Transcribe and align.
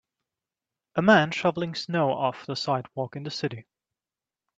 A 0.95 1.03
man 1.03 1.29
shoveling 1.29 1.75
snow 1.75 2.09
off 2.09 2.47
the 2.47 2.55
sidewalk 2.55 3.15
in 3.15 3.21
the 3.21 3.29
city. 3.29 3.67